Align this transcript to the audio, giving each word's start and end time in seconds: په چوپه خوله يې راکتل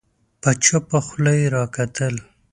په 0.41 0.51
چوپه 0.63 0.99
خوله 1.07 1.33
يې 1.39 1.47
راکتل 1.55 2.15